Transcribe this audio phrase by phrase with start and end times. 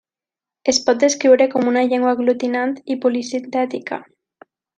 [0.71, 4.01] Es pot descriure com una llengua aglutinant i polisintètica.